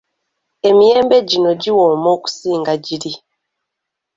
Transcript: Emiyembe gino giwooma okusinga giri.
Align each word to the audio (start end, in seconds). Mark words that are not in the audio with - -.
Emiyembe 0.69 1.17
gino 1.29 1.51
giwooma 1.61 2.07
okusinga 2.15 2.73
giri. 2.85 3.13